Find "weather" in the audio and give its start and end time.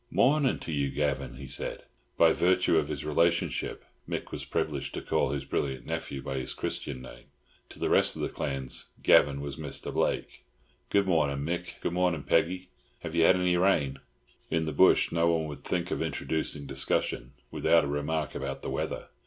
18.71-19.09